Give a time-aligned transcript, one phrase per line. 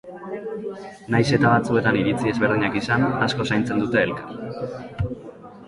[1.15, 5.17] Nahiz eta batzuetan iritzi ezberdinak izan, asko zaintzen dute elkar.